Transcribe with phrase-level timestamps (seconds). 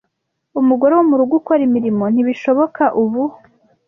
[0.59, 2.03] Umugore wo murugo ukora imirimo.
[2.13, 3.23] Ntibishoboka ubu